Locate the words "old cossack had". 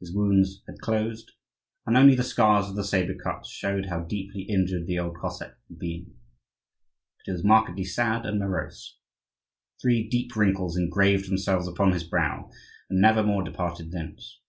4.98-5.78